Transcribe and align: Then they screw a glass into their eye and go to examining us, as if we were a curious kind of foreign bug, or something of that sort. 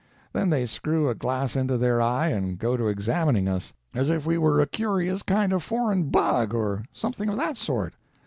Then 0.33 0.49
they 0.49 0.65
screw 0.65 1.09
a 1.09 1.13
glass 1.13 1.55
into 1.55 1.77
their 1.77 2.01
eye 2.01 2.29
and 2.29 2.57
go 2.57 2.75
to 2.75 2.87
examining 2.87 3.47
us, 3.47 3.71
as 3.93 4.09
if 4.09 4.25
we 4.25 4.35
were 4.35 4.59
a 4.59 4.65
curious 4.65 5.21
kind 5.21 5.53
of 5.53 5.61
foreign 5.61 6.09
bug, 6.09 6.55
or 6.55 6.85
something 6.91 7.29
of 7.29 7.37
that 7.37 7.55
sort. 7.55 7.93